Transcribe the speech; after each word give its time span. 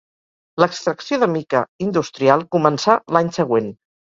L'extracció 0.61 1.19
de 1.23 1.27
mica 1.33 1.61
industrial 1.87 2.43
començà 2.57 2.97
l'any 3.19 3.31
següent. 3.39 3.71